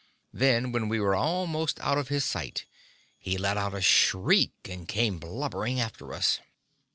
Then, 0.33 0.71
when 0.71 0.89
we 0.89 0.99
were 0.99 1.13
almost 1.13 1.79
out 1.79 1.99
of 1.99 2.07
his 2.07 2.25
sight, 2.25 2.65
he 3.19 3.37
let 3.37 3.55
out 3.55 3.75
a 3.75 3.81
shriek 3.83 4.51
and 4.65 4.87
came 4.87 5.19
blubbering 5.19 5.79
after 5.79 6.11
us. 6.11 6.39